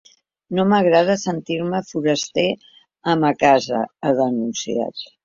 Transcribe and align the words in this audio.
No 0.59 0.63
m’agrada 0.69 1.15
sentir-me 1.23 1.81
foraster 1.89 2.45
a 3.13 3.15
ma 3.25 3.31
casa, 3.45 3.83
ha 4.01 4.15
denunciat. 4.23 5.05